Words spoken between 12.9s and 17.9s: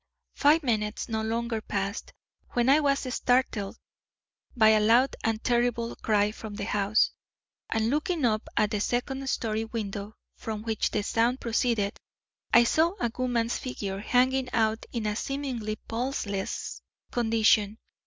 a woman's figure hanging out in a seemingly pulseless condition.